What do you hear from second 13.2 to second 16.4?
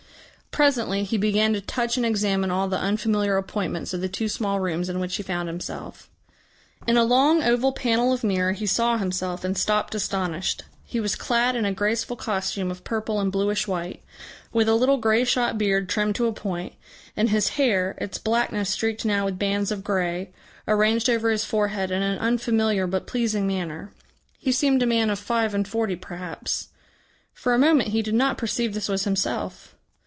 and bluish white, with a little greyshot beard trimmed to a